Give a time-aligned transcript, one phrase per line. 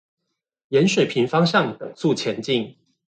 [0.69, 2.75] 沿水平方向等速前進